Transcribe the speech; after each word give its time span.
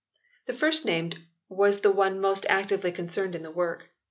The 0.47 0.53
first 0.53 0.83
named 0.83 1.19
was 1.47 1.81
the 1.81 1.91
one 1.91 2.19
most 2.19 2.47
actively 2.49 2.91
concerned 2.91 3.35
in 3.35 3.43
the 3.43 3.51
work. 3.51 3.91